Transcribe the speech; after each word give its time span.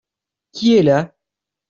Qui 0.53 0.73
est 0.77 0.81
là? 0.81 1.13